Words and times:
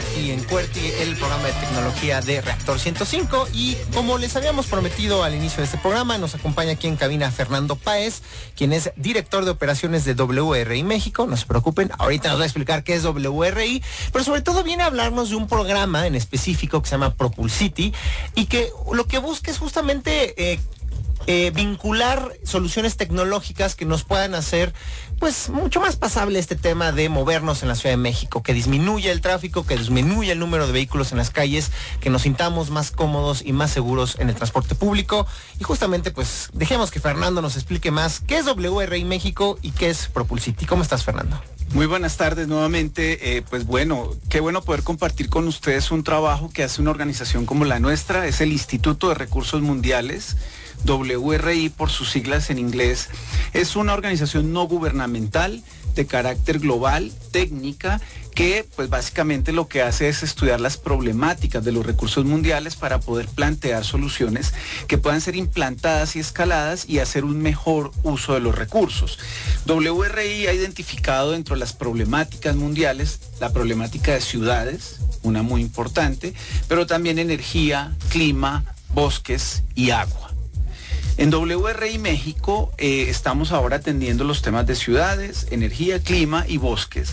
aquí 0.00 0.30
en 0.30 0.42
Cuerti, 0.44 0.80
el 1.00 1.16
programa 1.16 1.46
de 1.46 1.52
tecnología 1.52 2.20
de 2.20 2.40
Reactor 2.40 2.78
105. 2.78 3.48
Y 3.52 3.76
como 3.94 4.18
les 4.18 4.34
habíamos 4.34 4.66
prometido 4.66 5.22
al 5.22 5.34
inicio 5.34 5.58
de 5.58 5.64
este 5.64 5.78
programa, 5.78 6.18
nos 6.18 6.34
acompaña 6.34 6.72
aquí 6.72 6.86
en 6.86 6.96
cabina 6.96 7.30
Fernando 7.30 7.76
Páez, 7.76 8.22
quien 8.56 8.72
es 8.72 8.92
director 8.96 9.44
de 9.44 9.50
operaciones 9.50 10.04
de 10.04 10.14
WRI 10.14 10.82
México. 10.82 11.26
No 11.26 11.36
se 11.36 11.46
preocupen, 11.46 11.90
ahorita 11.98 12.30
nos 12.30 12.38
va 12.38 12.42
a 12.42 12.46
explicar 12.46 12.82
qué 12.82 12.94
es 12.94 13.04
WRI, 13.04 13.82
pero 14.12 14.24
sobre 14.24 14.42
todo 14.42 14.62
viene 14.62 14.82
a 14.82 14.86
hablarnos 14.86 15.30
de 15.30 15.36
un 15.36 15.46
programa 15.46 16.06
en 16.06 16.14
específico 16.14 16.82
que 16.82 16.88
se 16.88 16.92
llama 16.92 17.14
Propulsity 17.14 17.92
y 18.34 18.46
que 18.46 18.70
lo 18.92 19.06
que 19.06 19.18
busca 19.18 19.50
es 19.50 19.58
justamente 19.58 20.52
eh, 20.52 20.60
eh, 21.26 21.50
vincular 21.54 22.32
soluciones 22.44 22.96
tecnológicas 22.96 23.74
que 23.74 23.84
nos 23.84 24.04
puedan 24.04 24.34
hacer 24.34 24.72
pues 25.20 25.50
mucho 25.50 25.80
más 25.80 25.96
pasable 25.96 26.38
este 26.38 26.56
tema 26.56 26.92
de 26.92 27.10
movernos 27.10 27.62
en 27.62 27.68
la 27.68 27.74
Ciudad 27.74 27.92
de 27.92 27.98
México, 27.98 28.42
que 28.42 28.54
disminuya 28.54 29.12
el 29.12 29.20
tráfico, 29.20 29.66
que 29.66 29.76
disminuya 29.76 30.32
el 30.32 30.38
número 30.38 30.66
de 30.66 30.72
vehículos 30.72 31.12
en 31.12 31.18
las 31.18 31.28
calles, 31.28 31.70
que 32.00 32.08
nos 32.08 32.22
sintamos 32.22 32.70
más 32.70 32.90
cómodos 32.90 33.42
y 33.44 33.52
más 33.52 33.70
seguros 33.70 34.16
en 34.18 34.30
el 34.30 34.34
transporte 34.34 34.74
público. 34.74 35.26
Y 35.60 35.64
justamente 35.64 36.10
pues 36.10 36.48
dejemos 36.54 36.90
que 36.90 37.00
Fernando 37.00 37.42
nos 37.42 37.56
explique 37.56 37.90
más 37.90 38.20
qué 38.20 38.38
es 38.38 38.46
WRI 38.46 39.04
México 39.04 39.58
y 39.60 39.72
qué 39.72 39.90
es 39.90 40.08
Propulsity. 40.08 40.64
¿Cómo 40.64 40.82
estás 40.82 41.04
Fernando? 41.04 41.38
Muy 41.74 41.84
buenas 41.84 42.16
tardes 42.16 42.48
nuevamente. 42.48 43.36
Eh, 43.36 43.42
pues 43.42 43.66
bueno, 43.66 44.10
qué 44.30 44.40
bueno 44.40 44.62
poder 44.62 44.82
compartir 44.82 45.28
con 45.28 45.46
ustedes 45.46 45.90
un 45.90 46.02
trabajo 46.02 46.50
que 46.50 46.64
hace 46.64 46.80
una 46.80 46.90
organización 46.90 47.44
como 47.44 47.66
la 47.66 47.78
nuestra, 47.78 48.26
es 48.26 48.40
el 48.40 48.52
Instituto 48.52 49.10
de 49.10 49.16
Recursos 49.16 49.60
Mundiales 49.60 50.36
WRI 50.84 51.68
por 51.68 51.90
sus 51.90 52.10
siglas 52.10 52.50
en 52.50 52.58
inglés, 52.58 53.08
es 53.52 53.76
una 53.76 53.94
organización 53.94 54.52
no 54.52 54.64
gubernamental 54.64 55.62
de 55.94 56.06
carácter 56.06 56.58
global, 56.58 57.12
técnica, 57.32 58.00
que 58.34 58.66
pues 58.76 58.88
básicamente 58.88 59.52
lo 59.52 59.68
que 59.68 59.82
hace 59.82 60.08
es 60.08 60.22
estudiar 60.22 60.60
las 60.60 60.76
problemáticas 60.76 61.64
de 61.64 61.72
los 61.72 61.84
recursos 61.84 62.24
mundiales 62.24 62.76
para 62.76 63.00
poder 63.00 63.26
plantear 63.26 63.84
soluciones 63.84 64.54
que 64.86 64.98
puedan 64.98 65.20
ser 65.20 65.36
implantadas 65.36 66.16
y 66.16 66.20
escaladas 66.20 66.88
y 66.88 67.00
hacer 67.00 67.24
un 67.24 67.42
mejor 67.42 67.90
uso 68.02 68.34
de 68.34 68.40
los 68.40 68.54
recursos. 68.54 69.18
WRI 69.66 70.46
ha 70.46 70.52
identificado 70.52 71.32
dentro 71.32 71.54
de 71.54 71.60
las 71.60 71.72
problemáticas 71.72 72.56
mundiales 72.56 73.20
la 73.40 73.52
problemática 73.52 74.12
de 74.12 74.20
ciudades, 74.20 75.00
una 75.22 75.42
muy 75.42 75.60
importante, 75.60 76.32
pero 76.68 76.86
también 76.86 77.18
energía, 77.18 77.94
clima, 78.10 78.64
bosques 78.94 79.62
y 79.74 79.90
agua. 79.90 80.29
En 81.16 81.30
WRI 81.32 81.98
México 81.98 82.72
eh, 82.78 83.06
estamos 83.08 83.52
ahora 83.52 83.76
atendiendo 83.76 84.24
los 84.24 84.42
temas 84.42 84.66
de 84.66 84.74
ciudades, 84.74 85.46
energía, 85.50 86.00
clima 86.00 86.44
y 86.48 86.56
bosques, 86.56 87.12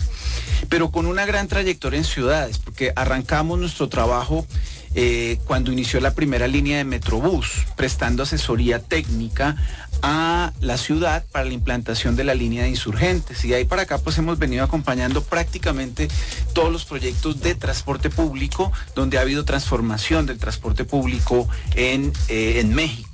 pero 0.68 0.90
con 0.90 1.06
una 1.06 1.26
gran 1.26 1.48
trayectoria 1.48 1.98
en 1.98 2.04
ciudades, 2.04 2.58
porque 2.58 2.92
arrancamos 2.96 3.58
nuestro 3.58 3.88
trabajo 3.88 4.46
eh, 4.94 5.38
cuando 5.44 5.70
inició 5.70 6.00
la 6.00 6.14
primera 6.14 6.48
línea 6.48 6.78
de 6.78 6.84
Metrobús, 6.84 7.66
prestando 7.76 8.22
asesoría 8.22 8.78
técnica 8.80 9.56
a 10.02 10.52
la 10.60 10.78
ciudad 10.78 11.24
para 11.30 11.44
la 11.44 11.52
implantación 11.52 12.16
de 12.16 12.24
la 12.24 12.34
línea 12.34 12.64
de 12.64 12.70
insurgentes. 12.70 13.44
Y 13.44 13.52
ahí 13.54 13.64
para 13.64 13.82
acá 13.82 13.98
pues 13.98 14.16
hemos 14.18 14.38
venido 14.38 14.64
acompañando 14.64 15.22
prácticamente 15.22 16.08
todos 16.52 16.72
los 16.72 16.84
proyectos 16.84 17.40
de 17.40 17.54
transporte 17.54 18.10
público 18.10 18.72
donde 18.94 19.18
ha 19.18 19.22
habido 19.22 19.44
transformación 19.44 20.26
del 20.26 20.38
transporte 20.38 20.84
público 20.84 21.48
en, 21.74 22.12
eh, 22.28 22.60
en 22.60 22.74
México. 22.74 23.07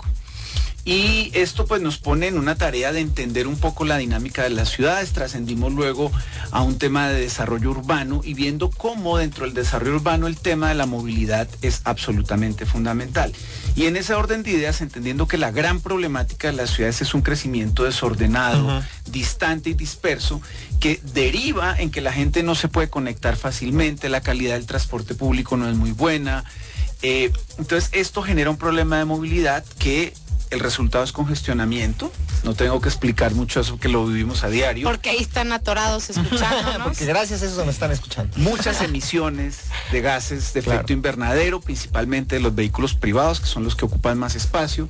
Y 0.86 1.30
esto 1.32 1.64
pues 1.64 1.80
nos 1.80 1.96
pone 1.96 2.26
en 2.26 2.36
una 2.36 2.56
tarea 2.56 2.92
de 2.92 3.00
entender 3.00 3.46
un 3.46 3.56
poco 3.56 3.86
la 3.86 3.96
dinámica 3.96 4.42
de 4.42 4.50
las 4.50 4.68
ciudades. 4.68 5.12
Trascendimos 5.12 5.72
luego 5.72 6.12
a 6.50 6.60
un 6.60 6.76
tema 6.76 7.08
de 7.08 7.20
desarrollo 7.20 7.70
urbano 7.70 8.20
y 8.22 8.34
viendo 8.34 8.68
cómo 8.68 9.16
dentro 9.16 9.46
del 9.46 9.54
desarrollo 9.54 9.96
urbano 9.96 10.26
el 10.26 10.36
tema 10.36 10.68
de 10.68 10.74
la 10.74 10.84
movilidad 10.84 11.48
es 11.62 11.80
absolutamente 11.84 12.66
fundamental. 12.66 13.32
Y 13.76 13.86
en 13.86 13.96
ese 13.96 14.12
orden 14.14 14.42
de 14.42 14.50
ideas, 14.50 14.82
entendiendo 14.82 15.26
que 15.26 15.38
la 15.38 15.50
gran 15.50 15.80
problemática 15.80 16.48
de 16.48 16.54
las 16.54 16.70
ciudades 16.70 17.00
es 17.00 17.14
un 17.14 17.22
crecimiento 17.22 17.84
desordenado, 17.84 18.82
distante 19.10 19.70
y 19.70 19.74
disperso, 19.74 20.42
que 20.80 21.00
deriva 21.14 21.74
en 21.78 21.90
que 21.90 22.02
la 22.02 22.12
gente 22.12 22.42
no 22.42 22.54
se 22.54 22.68
puede 22.68 22.90
conectar 22.90 23.36
fácilmente, 23.36 24.10
la 24.10 24.20
calidad 24.20 24.54
del 24.54 24.66
transporte 24.66 25.14
público 25.14 25.56
no 25.56 25.66
es 25.68 25.76
muy 25.76 25.92
buena. 25.92 26.44
Eh, 27.02 27.32
entonces 27.58 27.90
esto 27.92 28.22
genera 28.22 28.48
un 28.48 28.56
problema 28.56 28.98
de 28.98 29.04
movilidad 29.04 29.64
que 29.78 30.14
el 30.54 30.60
resultado 30.60 31.04
es 31.04 31.12
congestionamiento. 31.12 32.10
No 32.44 32.54
tengo 32.54 32.80
que 32.80 32.88
explicar 32.88 33.34
mucho 33.34 33.60
eso 33.60 33.78
que 33.78 33.88
lo 33.88 34.06
vivimos 34.06 34.44
a 34.44 34.48
diario. 34.48 34.88
Porque 34.88 35.10
ahí 35.10 35.18
están 35.18 35.52
atorados 35.52 36.08
escuchando. 36.10 36.72
Porque 36.84 37.04
gracias 37.04 37.42
a 37.42 37.46
eso 37.46 37.64
me 37.64 37.72
están 37.72 37.90
escuchando. 37.90 38.36
Muchas 38.38 38.80
emisiones 38.80 39.64
de 39.92 40.00
gases 40.00 40.52
de 40.54 40.60
efecto 40.60 40.92
invernadero, 40.92 41.60
principalmente 41.60 42.36
de 42.36 42.40
los 42.40 42.54
vehículos 42.54 42.94
privados, 42.94 43.40
que 43.40 43.46
son 43.46 43.64
los 43.64 43.76
que 43.76 43.84
ocupan 43.84 44.18
más 44.18 44.36
espacio, 44.36 44.88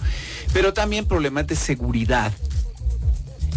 pero 0.53 0.73
también 0.73 1.07
problemas 1.07 1.47
de 1.47 1.57
seguridad 1.57 2.33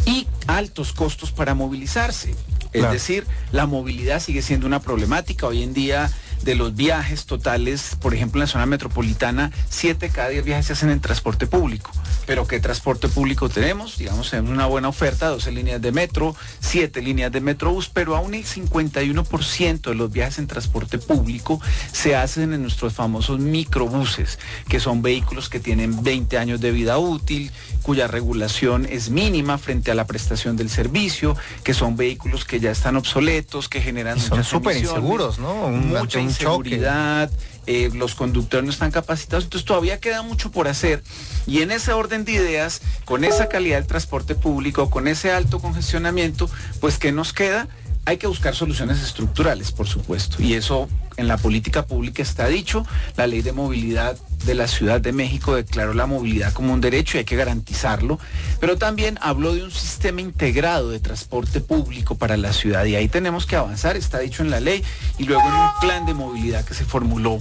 y 0.05 0.27
altos 0.47 0.93
costos 0.93 1.31
para 1.31 1.53
movilizarse. 1.53 2.33
Es 2.73 2.91
decir, 2.91 3.25
la 3.51 3.65
movilidad 3.65 4.21
sigue 4.21 4.41
siendo 4.41 4.67
una 4.67 4.79
problemática. 4.79 5.47
Hoy 5.47 5.63
en 5.63 5.73
día 5.73 6.11
de 6.43 6.55
los 6.55 6.75
viajes 6.75 7.25
totales, 7.25 7.97
por 8.01 8.13
ejemplo, 8.13 8.39
en 8.39 8.47
la 8.47 8.51
zona 8.51 8.65
metropolitana, 8.65 9.51
7 9.69 10.09
cada 10.09 10.29
10 10.29 10.45
viajes 10.45 10.67
se 10.67 10.73
hacen 10.73 10.89
en 10.89 10.99
transporte 10.99 11.47
público. 11.47 11.91
Pero 12.25 12.47
¿qué 12.47 12.59
transporte 12.59 13.07
público 13.07 13.49
tenemos? 13.49 13.97
Digamos, 13.97 14.29
tenemos 14.29 14.51
una 14.51 14.65
buena 14.65 14.89
oferta, 14.89 15.29
12 15.29 15.51
líneas 15.51 15.81
de 15.81 15.91
metro, 15.91 16.35
7 16.59 17.01
líneas 17.01 17.31
de 17.31 17.41
metrobús, 17.41 17.89
pero 17.89 18.15
aún 18.15 18.33
el 18.33 18.45
51% 18.45 19.81
de 19.81 19.95
los 19.95 20.11
viajes 20.11 20.39
en 20.39 20.47
transporte 20.47 20.97
público 20.97 21.61
se 21.91 22.15
hacen 22.15 22.53
en 22.53 22.61
nuestros 22.61 22.93
famosos 22.93 23.39
microbuses, 23.39 24.39
que 24.67 24.79
son 24.79 25.01
vehículos 25.01 25.49
que 25.49 25.59
tienen 25.59 26.03
20 26.03 26.37
años 26.37 26.61
de 26.61 26.71
vida 26.71 26.97
útil, 26.97 27.51
cuya 27.81 28.07
regulación 28.07 28.85
es 28.89 29.09
mínima 29.09 29.57
frente 29.57 29.91
a 29.91 29.95
la 29.95 30.05
prestación 30.05 30.57
del 30.57 30.69
servicio, 30.69 31.35
que 31.63 31.73
son 31.73 31.95
vehículos 31.95 32.45
que 32.45 32.59
ya 32.59 32.71
están 32.71 32.95
obsoletos, 32.97 33.69
que 33.69 33.81
generan... 33.81 34.19
son 34.19 34.43
súper 34.43 34.77
inseguros, 34.77 35.39
¿no? 35.39 35.69
mucha 35.69 36.19
inseguridad, 36.19 37.31
eh, 37.67 37.89
los 37.93 38.15
conductores 38.15 38.65
no 38.65 38.71
están 38.71 38.91
capacitados, 38.91 39.43
entonces 39.43 39.65
todavía 39.65 39.99
queda 39.99 40.21
mucho 40.21 40.51
por 40.51 40.67
hacer. 40.67 41.03
Y 41.45 41.61
en 41.61 41.71
ese 41.71 41.93
orden 41.93 42.25
de 42.25 42.31
ideas, 42.31 42.81
con 43.05 43.23
esa 43.23 43.49
calidad 43.49 43.77
del 43.77 43.87
transporte 43.87 44.35
público, 44.35 44.89
con 44.89 45.07
ese 45.07 45.31
alto 45.31 45.59
congestionamiento, 45.59 46.49
pues 46.79 46.97
¿qué 46.97 47.11
nos 47.11 47.33
queda? 47.33 47.67
Hay 48.07 48.15
que 48.15 48.27
buscar 48.27 48.55
soluciones 48.55 49.03
estructurales, 49.03 49.73
por 49.73 49.85
supuesto, 49.85 50.41
y 50.41 50.53
eso 50.53 50.87
en 51.17 51.27
la 51.27 51.35
política 51.35 51.85
pública 51.85 52.23
está 52.23 52.47
dicho. 52.47 52.85
La 53.17 53.27
ley 53.27 53.41
de 53.41 53.51
movilidad 53.51 54.17
de 54.45 54.55
la 54.55 54.69
Ciudad 54.69 55.01
de 55.01 55.11
México 55.11 55.53
declaró 55.53 55.93
la 55.93 56.05
movilidad 56.05 56.53
como 56.53 56.71
un 56.71 56.79
derecho 56.79 57.17
y 57.17 57.19
hay 57.19 57.25
que 57.25 57.35
garantizarlo, 57.35 58.17
pero 58.61 58.77
también 58.77 59.19
habló 59.21 59.53
de 59.53 59.63
un 59.65 59.71
sistema 59.71 60.21
integrado 60.21 60.91
de 60.91 61.01
transporte 61.01 61.59
público 61.59 62.15
para 62.15 62.37
la 62.37 62.53
ciudad 62.53 62.85
y 62.85 62.95
ahí 62.95 63.09
tenemos 63.09 63.45
que 63.45 63.57
avanzar, 63.57 63.97
está 63.97 64.19
dicho 64.19 64.41
en 64.41 64.51
la 64.51 64.61
ley, 64.61 64.85
y 65.17 65.25
luego 65.25 65.45
en 65.45 65.53
un 65.53 65.69
plan 65.81 66.05
de 66.05 66.13
movilidad 66.13 66.63
que 66.63 66.75
se 66.75 66.85
formuló 66.85 67.39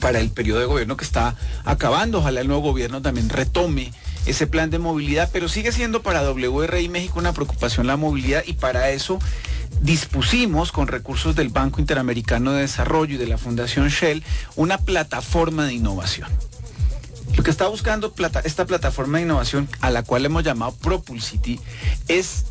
para 0.00 0.18
el 0.18 0.30
periodo 0.30 0.60
de 0.60 0.66
gobierno 0.66 0.96
que 0.96 1.04
está 1.04 1.34
acabando. 1.66 2.20
Ojalá 2.20 2.40
el 2.40 2.48
nuevo 2.48 2.62
gobierno 2.62 3.02
también 3.02 3.28
retome 3.28 3.92
ese 4.24 4.46
plan 4.46 4.70
de 4.70 4.78
movilidad, 4.78 5.28
pero 5.32 5.48
sigue 5.48 5.72
siendo 5.72 6.02
para 6.02 6.22
WRI 6.22 6.88
México 6.88 7.18
una 7.18 7.32
preocupación 7.32 7.86
la 7.86 7.96
movilidad 7.96 8.42
y 8.46 8.54
para 8.54 8.90
eso 8.90 9.18
dispusimos 9.80 10.72
con 10.72 10.88
recursos 10.88 11.36
del 11.36 11.48
Banco 11.48 11.80
Interamericano 11.80 12.52
de 12.52 12.62
Desarrollo 12.62 13.14
y 13.14 13.18
de 13.18 13.26
la 13.26 13.38
Fundación 13.38 13.88
Shell 13.88 14.22
una 14.56 14.78
plataforma 14.78 15.66
de 15.66 15.74
innovación. 15.74 16.30
Lo 17.36 17.42
que 17.42 17.50
está 17.50 17.68
buscando 17.68 18.12
esta 18.44 18.66
plataforma 18.66 19.18
de 19.18 19.24
innovación 19.24 19.68
a 19.80 19.90
la 19.90 20.02
cual 20.02 20.26
hemos 20.26 20.42
llamado 20.42 20.72
Propulsity 20.72 21.60
es 22.08 22.46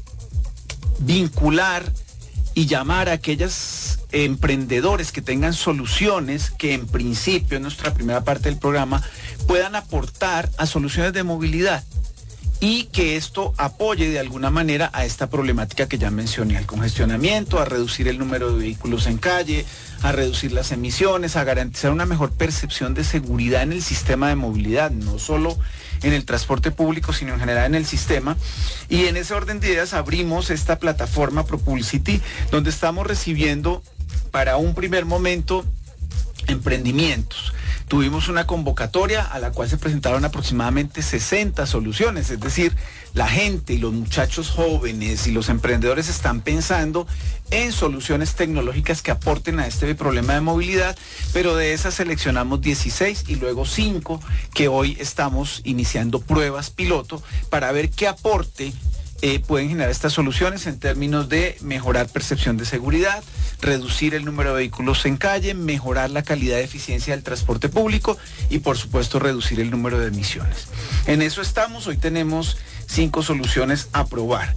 vincular 0.99 1.83
y 2.53 2.65
llamar 2.65 3.09
a 3.09 3.13
aquellos 3.13 3.99
emprendedores 4.11 5.11
que 5.11 5.21
tengan 5.21 5.53
soluciones 5.53 6.51
que 6.51 6.73
en 6.73 6.87
principio 6.87 7.57
en 7.57 7.63
nuestra 7.63 7.93
primera 7.93 8.23
parte 8.23 8.49
del 8.49 8.57
programa 8.57 9.03
puedan 9.45 9.75
aportar 9.75 10.49
a 10.57 10.65
soluciones 10.65 11.13
de 11.13 11.23
movilidad 11.23 11.83
y 12.59 12.85
que 12.85 13.17
esto 13.17 13.53
apoye 13.57 14.09
de 14.09 14.19
alguna 14.19 14.49
manera 14.49 14.89
a 14.93 15.05
esta 15.05 15.29
problemática 15.29 15.87
que 15.87 15.97
ya 15.97 16.09
mencioné, 16.09 16.57
al 16.57 16.65
congestionamiento, 16.65 17.59
a 17.59 17.65
reducir 17.65 18.07
el 18.07 18.17
número 18.17 18.51
de 18.51 18.59
vehículos 18.59 19.05
en 19.05 19.17
calle, 19.17 19.65
a 20.01 20.11
reducir 20.11 20.51
las 20.51 20.71
emisiones, 20.71 21.35
a 21.35 21.43
garantizar 21.43 21.91
una 21.91 22.05
mejor 22.05 22.31
percepción 22.31 22.93
de 22.93 23.03
seguridad 23.03 23.61
en 23.61 23.73
el 23.73 23.83
sistema 23.83 24.29
de 24.29 24.35
movilidad, 24.35 24.89
no 24.89 25.19
solo 25.19 25.57
en 26.01 26.13
el 26.13 26.25
transporte 26.25 26.71
público, 26.71 27.13
sino 27.13 27.33
en 27.33 27.39
general 27.39 27.65
en 27.67 27.75
el 27.75 27.85
sistema. 27.85 28.37
Y 28.89 29.05
en 29.05 29.17
ese 29.17 29.35
orden 29.35 29.59
de 29.59 29.69
ideas 29.69 29.93
abrimos 29.93 30.49
esta 30.49 30.79
plataforma 30.79 31.45
Propulsity, 31.45 32.21
donde 32.49 32.71
estamos 32.71 33.05
recibiendo 33.05 33.83
para 34.31 34.57
un 34.57 34.73
primer 34.73 35.05
momento 35.05 35.63
emprendimientos 36.47 37.53
tuvimos 37.87 38.27
una 38.27 38.45
convocatoria 38.45 39.23
a 39.23 39.39
la 39.39 39.51
cual 39.51 39.69
se 39.69 39.77
presentaron 39.77 40.25
aproximadamente 40.25 41.01
60 41.01 41.65
soluciones, 41.65 42.29
es 42.29 42.39
decir, 42.39 42.75
la 43.13 43.27
gente 43.27 43.73
y 43.73 43.77
los 43.77 43.93
muchachos 43.93 44.49
jóvenes 44.49 45.25
y 45.27 45.31
los 45.31 45.49
emprendedores 45.49 46.09
están 46.09 46.41
pensando 46.41 47.07
en 47.49 47.71
soluciones 47.71 48.35
tecnológicas 48.35 49.01
que 49.01 49.11
aporten 49.11 49.59
a 49.59 49.67
este 49.67 49.95
problema 49.95 50.33
de 50.33 50.41
movilidad, 50.41 50.97
pero 51.33 51.55
de 51.55 51.73
esas 51.73 51.93
seleccionamos 51.93 52.61
16 52.61 53.25
y 53.27 53.35
luego 53.35 53.65
5 53.65 54.19
que 54.53 54.67
hoy 54.67 54.97
estamos 54.99 55.61
iniciando 55.63 56.19
pruebas 56.19 56.69
piloto 56.69 57.23
para 57.49 57.71
ver 57.71 57.89
qué 57.89 58.07
aporte 58.07 58.73
eh, 59.21 59.39
pueden 59.39 59.69
generar 59.69 59.89
estas 59.89 60.13
soluciones 60.13 60.67
en 60.67 60.79
términos 60.79 61.27
de 61.29 61.57
mejorar 61.61 62.07
percepción 62.07 62.57
de 62.57 62.65
seguridad, 62.65 63.23
reducir 63.61 64.13
el 64.13 64.25
número 64.25 64.51
de 64.51 64.57
vehículos 64.57 65.05
en 65.05 65.17
calle, 65.17 65.53
mejorar 65.53 66.11
la 66.11 66.23
calidad 66.23 66.57
de 66.57 66.63
eficiencia 66.63 67.15
del 67.15 67.23
transporte 67.23 67.69
público 67.69 68.17
y 68.49 68.59
por 68.59 68.77
supuesto 68.77 69.19
reducir 69.19 69.59
el 69.59 69.71
número 69.71 69.99
de 69.99 70.07
emisiones. 70.07 70.67
En 71.07 71.21
eso 71.21 71.41
estamos, 71.41 71.87
hoy 71.87 71.97
tenemos 71.97 72.57
cinco 72.87 73.23
soluciones 73.23 73.89
a 73.91 74.05
probar. 74.05 74.53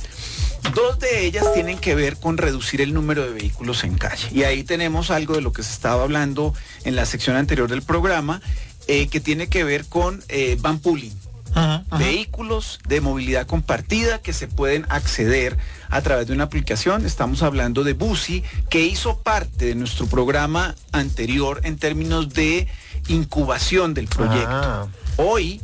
Dos 0.75 0.99
de 0.99 1.25
ellas 1.25 1.47
tienen 1.55 1.79
que 1.79 1.95
ver 1.95 2.19
con 2.19 2.37
reducir 2.37 2.83
el 2.83 2.93
número 2.93 3.25
de 3.25 3.33
vehículos 3.33 3.83
en 3.83 3.97
calle. 3.97 4.29
Y 4.31 4.43
ahí 4.43 4.62
tenemos 4.62 5.11
algo 5.11 5.35
de 5.35 5.41
lo 5.41 5.53
que 5.53 5.62
se 5.62 5.73
estaba 5.73 6.03
hablando 6.03 6.55
en 6.85 6.97
la 6.97 7.07
sección 7.07 7.37
anterior 7.37 7.69
del 7.69 7.81
programa, 7.81 8.43
eh, 8.87 9.09
que 9.09 9.21
tiene 9.21 9.49
que 9.49 9.65
ver 9.65 9.87
con 9.87 10.23
eh, 10.29 10.59
van 10.61 10.79
pooling 10.79 11.15
vehículos 11.99 12.79
de 12.87 13.00
movilidad 13.00 13.47
compartida 13.47 14.20
que 14.20 14.32
se 14.32 14.49
pueden 14.49 14.87
acceder 14.88 15.56
a 15.88 16.00
través 16.02 16.26
de 16.26 16.32
una 16.32 16.44
aplicación. 16.44 17.05
Estamos 17.05 17.43
hablando 17.43 17.85
de 17.85 17.93
Busi, 17.93 18.43
que 18.69 18.85
hizo 18.87 19.19
parte 19.19 19.67
de 19.67 19.75
nuestro 19.75 20.06
programa 20.06 20.75
anterior 20.93 21.61
en 21.64 21.76
términos 21.79 22.31
de 22.31 22.69
incubación 23.08 23.94
del 23.94 24.06
proyecto. 24.06 24.49
Ah. 24.49 24.87
Hoy, 25.17 25.61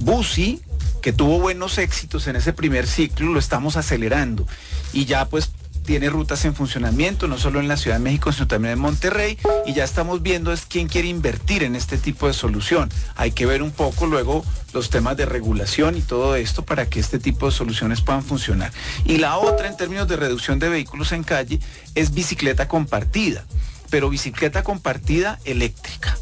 Busi, 0.00 0.60
que 1.00 1.12
tuvo 1.12 1.38
buenos 1.40 1.78
éxitos 1.78 2.26
en 2.26 2.36
ese 2.36 2.52
primer 2.52 2.86
ciclo, 2.86 3.32
lo 3.32 3.38
estamos 3.38 3.76
acelerando. 3.76 4.46
Y 4.92 5.04
ya 5.04 5.28
pues 5.28 5.51
tiene 5.84 6.08
rutas 6.10 6.44
en 6.44 6.54
funcionamiento, 6.54 7.28
no 7.28 7.38
solo 7.38 7.60
en 7.60 7.68
la 7.68 7.76
Ciudad 7.76 7.96
de 7.96 8.02
México, 8.02 8.32
sino 8.32 8.46
también 8.46 8.74
en 8.74 8.78
Monterrey, 8.78 9.38
y 9.66 9.74
ya 9.74 9.84
estamos 9.84 10.22
viendo 10.22 10.52
es 10.52 10.64
quién 10.66 10.88
quiere 10.88 11.08
invertir 11.08 11.62
en 11.62 11.76
este 11.76 11.98
tipo 11.98 12.26
de 12.26 12.34
solución. 12.34 12.88
Hay 13.16 13.32
que 13.32 13.46
ver 13.46 13.62
un 13.62 13.70
poco 13.70 14.06
luego 14.06 14.44
los 14.72 14.90
temas 14.90 15.16
de 15.16 15.26
regulación 15.26 15.96
y 15.96 16.02
todo 16.02 16.36
esto 16.36 16.64
para 16.64 16.86
que 16.86 17.00
este 17.00 17.18
tipo 17.18 17.46
de 17.46 17.52
soluciones 17.52 18.00
puedan 18.00 18.22
funcionar. 18.22 18.72
Y 19.04 19.18
la 19.18 19.38
otra, 19.38 19.68
en 19.68 19.76
términos 19.76 20.08
de 20.08 20.16
reducción 20.16 20.58
de 20.58 20.68
vehículos 20.68 21.12
en 21.12 21.24
calle, 21.24 21.60
es 21.94 22.14
bicicleta 22.14 22.68
compartida, 22.68 23.44
pero 23.90 24.08
bicicleta 24.08 24.62
compartida 24.62 25.38
eléctrica, 25.44 26.16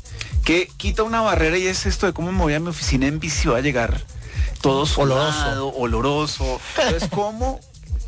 que 0.45 0.69
quita 0.77 1.03
una 1.03 1.21
barrera 1.21 1.59
y 1.59 1.67
es 1.67 1.87
esto 1.87 2.07
de 2.07 2.13
cómo 2.13 2.33
me 2.33 2.43
voy 2.43 2.55
a 2.55 2.61
mi 2.61 2.69
oficina 2.69 3.07
en 3.07 3.21
bici, 3.21 3.49
va 3.49 3.59
a 3.59 3.61
llegar 3.61 4.03
todo 4.61 4.87
oloroso, 4.97 5.69
oloroso. 5.77 6.61
Entonces, 6.77 7.09
¿cómo 7.11 7.61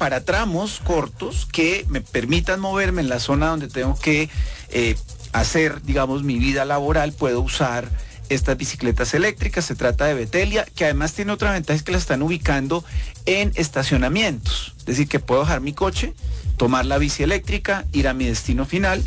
para 0.03 0.25
tramos 0.25 0.81
cortos 0.83 1.47
que 1.47 1.87
me 1.89 2.01
permitan 2.01 2.59
moverme 2.59 3.03
en 3.03 3.09
la 3.09 3.21
zona 3.21 3.47
donde 3.47 3.69
tengo 3.69 3.97
que 3.97 4.29
eh, 4.71 4.97
hacer, 5.33 5.81
digamos, 5.83 6.25
mi 6.25 6.41
vida 6.41 6.65
laboral, 6.65 7.13
puedo 7.13 7.41
usar 7.41 7.89
estas 8.29 8.57
bicicletas 8.57 9.15
eléctricas. 9.15 9.65
Se 9.65 9.77
trata 9.77 10.07
de 10.07 10.15
Betelia, 10.15 10.67
que 10.75 10.87
además 10.87 11.13
tiene 11.13 11.31
otra 11.31 11.53
ventaja, 11.53 11.77
es 11.77 11.85
que 11.85 11.93
la 11.93 11.99
están 11.99 12.21
ubicando 12.23 12.85
en 13.27 13.53
estacionamientos. 13.55 14.75
Es 14.79 14.87
decir, 14.87 15.07
que 15.07 15.21
puedo 15.21 15.43
dejar 15.43 15.61
mi 15.61 15.73
coche, 15.73 16.15
tomar 16.57 16.85
la 16.85 16.99
bici 16.99 17.23
eléctrica, 17.23 17.85
ir 17.93 18.09
a 18.09 18.13
mi 18.13 18.27
destino 18.27 18.65
final 18.67 19.05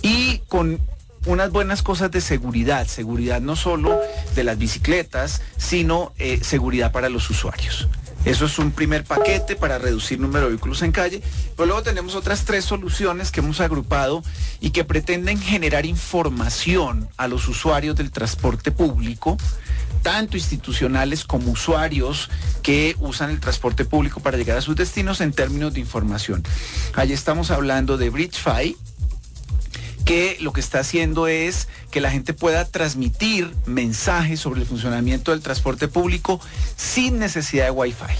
y 0.00 0.38
con 0.46 0.80
unas 1.26 1.50
buenas 1.50 1.82
cosas 1.82 2.12
de 2.12 2.20
seguridad, 2.20 2.86
seguridad 2.86 3.40
no 3.40 3.56
solo 3.56 4.00
de 4.36 4.44
las 4.44 4.58
bicicletas, 4.58 5.42
sino 5.56 6.12
eh, 6.18 6.38
seguridad 6.40 6.92
para 6.92 7.08
los 7.08 7.28
usuarios. 7.30 7.88
Eso 8.24 8.44
es 8.44 8.58
un 8.58 8.70
primer 8.70 9.04
paquete 9.04 9.56
para 9.56 9.78
reducir 9.78 10.20
número 10.20 10.44
de 10.44 10.50
vehículos 10.50 10.82
en 10.82 10.92
calle. 10.92 11.22
Pero 11.56 11.66
luego 11.66 11.82
tenemos 11.82 12.14
otras 12.14 12.44
tres 12.44 12.66
soluciones 12.66 13.30
que 13.30 13.40
hemos 13.40 13.60
agrupado 13.60 14.22
y 14.60 14.70
que 14.70 14.84
pretenden 14.84 15.40
generar 15.40 15.86
información 15.86 17.08
a 17.16 17.28
los 17.28 17.48
usuarios 17.48 17.96
del 17.96 18.10
transporte 18.10 18.72
público, 18.72 19.38
tanto 20.02 20.36
institucionales 20.36 21.24
como 21.24 21.52
usuarios 21.52 22.28
que 22.62 22.94
usan 23.00 23.30
el 23.30 23.40
transporte 23.40 23.86
público 23.86 24.20
para 24.20 24.36
llegar 24.36 24.58
a 24.58 24.62
sus 24.62 24.76
destinos 24.76 25.22
en 25.22 25.32
términos 25.32 25.72
de 25.72 25.80
información. 25.80 26.42
Allí 26.94 27.14
estamos 27.14 27.50
hablando 27.50 27.96
de 27.96 28.10
BridgeFi, 28.10 28.76
que 30.10 30.38
lo 30.40 30.52
que 30.52 30.60
está 30.60 30.80
haciendo 30.80 31.28
es 31.28 31.68
que 31.92 32.00
la 32.00 32.10
gente 32.10 32.34
pueda 32.34 32.64
transmitir 32.64 33.54
mensajes 33.64 34.40
sobre 34.40 34.60
el 34.60 34.66
funcionamiento 34.66 35.30
del 35.30 35.40
transporte 35.40 35.86
público 35.86 36.40
sin 36.74 37.20
necesidad 37.20 37.66
de 37.66 37.70
Wi-Fi. 37.70 38.16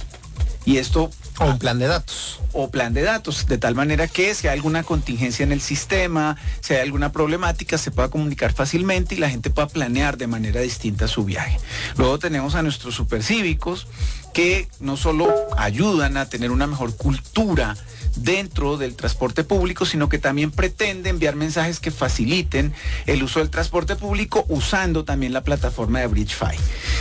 Y 0.67 0.77
esto... 0.77 1.11
O 1.41 1.47
un 1.47 1.59
plan 1.59 1.81
de 1.81 1.89
datos. 1.89 2.39
O 2.53 2.71
plan 2.71 2.95
de 2.95 3.03
datos, 3.03 3.47
de 3.49 3.59
tal 3.59 3.75
manera 3.75 4.07
que 4.07 4.37
si 4.37 4.47
hay 4.47 4.55
alguna 4.55 4.85
contingencia 4.85 5.43
en 5.43 5.51
el 5.51 5.61
sistema, 5.61 6.37
si 6.61 6.75
hay 6.75 6.81
alguna 6.81 7.11
problemática, 7.11 7.77
se 7.77 7.91
pueda 7.91 8.09
comunicar 8.09 8.53
fácilmente 8.53 9.17
y 9.17 9.19
la 9.19 9.29
gente 9.29 9.51
pueda 9.51 9.67
planear 9.67 10.17
de 10.17 10.29
manera 10.29 10.61
distinta 10.61 11.09
su 11.09 11.25
viaje. 11.25 11.59
Luego 11.97 12.21
tenemos 12.21 12.55
a 12.55 12.63
nuestros 12.63 12.95
supercívicos 12.95 13.89
que 14.33 14.69
no 14.79 14.97
solo 14.97 15.35
ayudan 15.59 16.19
a 16.19 16.29
tener 16.29 16.53
una 16.53 16.69
mejor 16.69 16.97
cultura 16.97 17.77
dentro 18.17 18.77
del 18.77 18.97
transporte 18.97 19.45
público, 19.45 19.87
sino 19.87 20.09
que 20.09 20.19
también 20.19 20.51
pretende 20.51 21.11
enviar 21.11 21.37
mensajes 21.37 21.81
que 21.81 21.91
faciliten 21.91 22.73
el 23.07 23.23
uso 23.23 23.41
del 23.41 23.51
transporte 23.51 23.97
público 23.97 24.45
usando 24.49 25.05
también 25.05 25.33
la 25.33 25.43
plataforma 25.43 26.01
de 26.01 26.07
BridgeFi. 26.07 26.57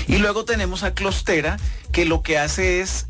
Y 0.08 0.18
luego 0.18 0.46
tenemos 0.46 0.84
a 0.84 0.94
Clostera, 0.94 1.58
que 1.92 2.06
lo 2.06 2.22
que 2.22 2.38
hace 2.38 2.82
es 2.82 3.08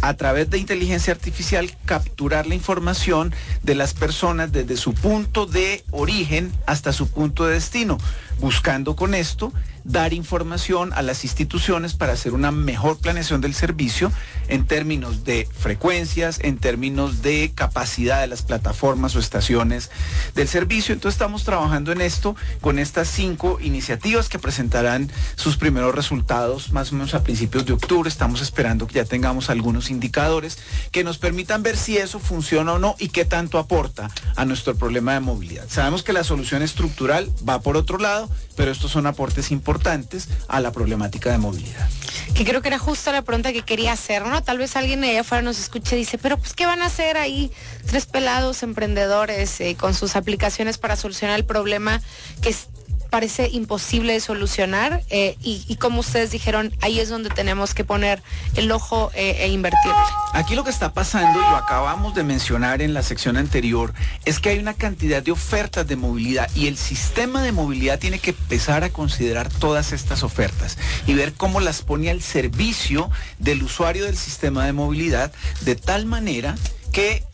a 0.00 0.14
través 0.14 0.50
de 0.50 0.58
inteligencia 0.58 1.12
artificial 1.12 1.70
capturar 1.84 2.46
la 2.46 2.54
información 2.54 3.34
de 3.62 3.74
las 3.74 3.94
personas 3.94 4.50
desde 4.50 4.76
su 4.76 4.94
punto 4.94 5.46
de 5.46 5.84
origen 5.90 6.52
hasta 6.66 6.92
su 6.92 7.08
punto 7.08 7.46
de 7.46 7.54
destino, 7.54 7.98
buscando 8.40 8.96
con 8.96 9.14
esto 9.14 9.52
dar 9.84 10.12
información 10.12 10.92
a 10.92 11.02
las 11.02 11.24
instituciones 11.24 11.94
para 11.94 12.12
hacer 12.12 12.34
una 12.34 12.52
mejor 12.52 12.98
planeación 12.98 13.40
del 13.40 13.54
servicio 13.54 14.12
en 14.48 14.66
términos 14.66 15.24
de 15.24 15.48
frecuencias, 15.58 16.38
en 16.42 16.58
términos 16.58 17.22
de 17.22 17.52
capacidad 17.54 18.20
de 18.20 18.26
las 18.26 18.42
plataformas 18.42 19.16
o 19.16 19.18
estaciones 19.18 19.90
del 20.34 20.48
servicio. 20.48 20.92
Entonces 20.92 21.14
estamos 21.14 21.44
trabajando 21.44 21.92
en 21.92 22.00
esto 22.00 22.36
con 22.60 22.78
estas 22.78 23.08
cinco 23.08 23.58
iniciativas 23.60 24.28
que 24.28 24.38
presentarán 24.38 25.10
sus 25.36 25.56
primeros 25.56 25.94
resultados 25.94 26.72
más 26.72 26.92
o 26.92 26.96
menos 26.96 27.14
a 27.14 27.24
principios 27.24 27.64
de 27.66 27.72
octubre. 27.72 28.08
Estamos 28.08 28.40
esperando 28.40 28.86
que 28.86 28.94
ya 28.94 29.04
tengamos 29.04 29.50
algunos 29.50 29.90
indicadores 29.90 30.58
que 30.90 31.04
nos 31.04 31.18
permitan 31.18 31.62
ver 31.62 31.76
si 31.76 31.96
eso 31.96 32.18
funciona 32.18 32.74
o 32.74 32.78
no 32.78 32.96
y 32.98 33.08
qué 33.08 33.24
tanto 33.24 33.58
aporta 33.58 34.10
a 34.36 34.44
nuestro 34.44 34.74
problema 34.74 35.14
de 35.14 35.20
movilidad. 35.20 35.64
Sabemos 35.68 36.02
que 36.02 36.12
la 36.12 36.24
solución 36.24 36.62
estructural 36.62 37.30
va 37.48 37.60
por 37.60 37.76
otro 37.76 37.98
lado, 37.98 38.28
pero 38.56 38.70
estos 38.70 38.90
son 38.90 39.06
aportes 39.06 39.50
importantes 39.72 40.28
a 40.48 40.60
la 40.60 40.70
problemática 40.70 41.30
de 41.30 41.38
movilidad. 41.38 41.88
Que 42.34 42.44
creo 42.44 42.60
que 42.60 42.68
era 42.68 42.78
justo 42.78 43.10
la 43.10 43.22
pregunta 43.22 43.52
que 43.52 43.62
quería 43.62 43.92
hacer, 43.92 44.24
¿no? 44.26 44.42
Tal 44.42 44.58
vez 44.58 44.76
alguien 44.76 45.02
allá 45.02 45.22
afuera 45.22 45.42
nos 45.42 45.58
escuche 45.58 45.96
y 45.96 46.00
dice, 46.00 46.18
pero 46.18 46.36
pues 46.36 46.52
¿qué 46.52 46.66
van 46.66 46.82
a 46.82 46.86
hacer 46.86 47.16
ahí 47.16 47.50
tres 47.86 48.04
pelados 48.04 48.62
emprendedores 48.62 49.60
eh, 49.60 49.74
con 49.78 49.94
sus 49.94 50.14
aplicaciones 50.14 50.76
para 50.76 50.96
solucionar 50.96 51.38
el 51.38 51.46
problema 51.46 52.02
que 52.42 52.50
es 52.50 52.68
parece 53.12 53.50
imposible 53.52 54.14
de 54.14 54.20
solucionar 54.20 55.02
eh, 55.10 55.36
y, 55.42 55.76
como 55.76 56.00
ustedes 56.00 56.30
dijeron, 56.30 56.72
ahí 56.80 56.98
es 56.98 57.10
donde 57.10 57.28
tenemos 57.28 57.74
que 57.74 57.84
poner 57.84 58.22
el 58.56 58.72
ojo 58.72 59.10
eh, 59.14 59.36
e 59.40 59.48
invertir. 59.48 59.92
Aquí 60.32 60.54
lo 60.54 60.64
que 60.64 60.70
está 60.70 60.94
pasando, 60.94 61.38
y 61.38 61.42
lo 61.42 61.56
acabamos 61.56 62.14
de 62.14 62.24
mencionar 62.24 62.80
en 62.80 62.94
la 62.94 63.02
sección 63.02 63.36
anterior, 63.36 63.92
es 64.24 64.40
que 64.40 64.48
hay 64.48 64.58
una 64.58 64.72
cantidad 64.72 65.22
de 65.22 65.30
ofertas 65.30 65.86
de 65.86 65.96
movilidad 65.96 66.48
y 66.54 66.68
el 66.68 66.78
sistema 66.78 67.42
de 67.42 67.52
movilidad 67.52 67.98
tiene 67.98 68.18
que 68.18 68.30
empezar 68.30 68.82
a 68.82 68.88
considerar 68.88 69.50
todas 69.50 69.92
estas 69.92 70.22
ofertas 70.22 70.78
y 71.06 71.12
ver 71.12 71.34
cómo 71.34 71.60
las 71.60 71.82
pone 71.82 72.08
al 72.08 72.22
servicio 72.22 73.10
del 73.38 73.62
usuario 73.62 74.06
del 74.06 74.16
sistema 74.16 74.64
de 74.64 74.72
movilidad 74.72 75.32
de 75.60 75.76
tal 75.76 76.06
manera 76.06 76.54
que 76.92 77.24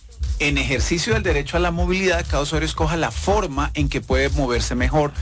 en 0.40 0.56
ejercicio 0.56 1.14
del 1.14 1.22
derecho 1.22 1.56
a 1.56 1.60
la 1.60 1.70
movilidad, 1.70 2.24
cada 2.28 2.42
usuario 2.42 2.66
escoja 2.66 2.96
la 2.96 3.10
forma 3.10 3.70
en 3.74 3.88
que 3.88 4.00
puede 4.00 4.28
moverse 4.30 4.74
mejor, 4.74 5.12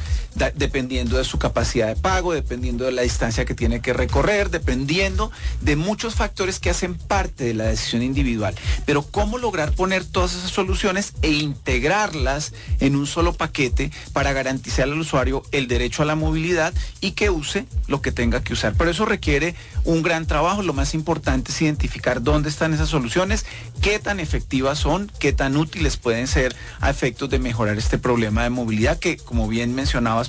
dependiendo 0.54 1.18
de 1.18 1.24
su 1.24 1.38
capacidad 1.38 1.88
de 1.88 1.96
pago, 1.96 2.32
dependiendo 2.32 2.84
de 2.84 2.92
la 2.92 3.02
distancia 3.02 3.44
que 3.44 3.54
tiene 3.54 3.80
que 3.80 3.92
recorrer, 3.92 4.50
dependiendo 4.50 5.30
de 5.60 5.76
muchos 5.76 6.14
factores 6.14 6.58
que 6.58 6.70
hacen 6.70 6.94
parte 6.94 7.44
de 7.44 7.54
la 7.54 7.64
decisión 7.64 8.02
individual. 8.02 8.54
Pero 8.84 9.02
cómo 9.02 9.38
lograr 9.38 9.72
poner 9.72 10.04
todas 10.04 10.34
esas 10.34 10.50
soluciones 10.50 11.14
e 11.22 11.30
integrarlas 11.30 12.52
en 12.80 12.96
un 12.96 13.06
solo 13.06 13.32
paquete 13.32 13.90
para 14.12 14.32
garantizar 14.32 14.84
al 14.84 14.98
usuario 14.98 15.42
el 15.52 15.68
derecho 15.68 16.02
a 16.02 16.06
la 16.06 16.14
movilidad 16.14 16.72
y 17.00 17.12
que 17.12 17.30
use 17.30 17.66
lo 17.86 18.02
que 18.02 18.12
tenga 18.12 18.42
que 18.42 18.52
usar. 18.52 18.74
Pero 18.76 18.90
eso 18.90 19.04
requiere 19.04 19.54
un 19.84 20.02
gran 20.02 20.26
trabajo. 20.26 20.62
Lo 20.62 20.72
más 20.72 20.94
importante 20.94 21.52
es 21.52 21.62
identificar 21.62 22.22
dónde 22.22 22.48
están 22.48 22.74
esas 22.74 22.88
soluciones, 22.88 23.46
qué 23.80 23.98
tan 23.98 24.20
efectivas 24.20 24.78
son 24.78 25.10
qué 25.18 25.32
tan 25.32 25.56
útiles 25.56 25.96
pueden 25.96 26.26
ser 26.26 26.54
a 26.80 26.90
efectos 26.90 27.30
de 27.30 27.38
mejorar 27.38 27.78
este 27.78 27.98
problema 27.98 28.42
de 28.42 28.50
movilidad 28.50 28.98
que, 28.98 29.16
como 29.16 29.48
bien 29.48 29.74